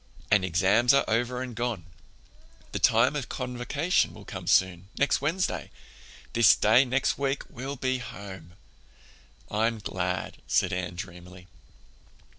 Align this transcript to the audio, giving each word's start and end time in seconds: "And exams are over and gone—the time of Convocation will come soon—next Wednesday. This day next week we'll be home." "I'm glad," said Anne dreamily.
"And 0.31 0.43
exams 0.43 0.95
are 0.95 1.05
over 1.07 1.43
and 1.43 1.55
gone—the 1.55 2.79
time 2.79 3.15
of 3.15 3.29
Convocation 3.29 4.15
will 4.15 4.25
come 4.25 4.47
soon—next 4.47 5.21
Wednesday. 5.21 5.69
This 6.33 6.55
day 6.55 6.85
next 6.85 7.19
week 7.19 7.43
we'll 7.51 7.75
be 7.75 7.99
home." 7.99 8.53
"I'm 9.51 9.77
glad," 9.77 10.37
said 10.47 10.73
Anne 10.73 10.95
dreamily. 10.95 11.45